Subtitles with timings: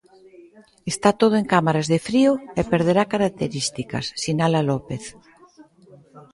[0.93, 5.03] "Está todo en cámaras de frío e perderá características", sinala López.